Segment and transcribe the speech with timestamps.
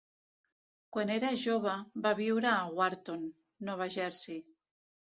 [0.95, 1.75] Quan era jove,
[2.07, 3.31] va viure a Wharton,
[3.71, 4.47] Nova Jersei.